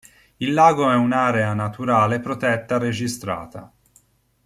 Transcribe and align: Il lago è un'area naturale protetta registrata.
Il 0.37 0.51
lago 0.53 0.89
è 0.89 0.95
un'area 0.95 1.53
naturale 1.53 2.19
protetta 2.19 2.79
registrata. 2.79 3.71